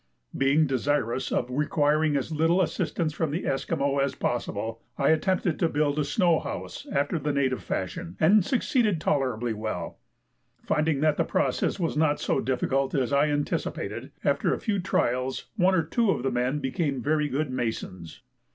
[0.35, 5.69] Being desirous of requiring as little assistance from the Esquimaux as possible, I attempted to
[5.69, 9.99] build a snow house after the native fashion, and succeeded tolerably well;
[10.63, 15.51] finding that the process was not so difficult as I anticipated, after a few trials
[15.55, 18.23] one or two of the men became very good masons.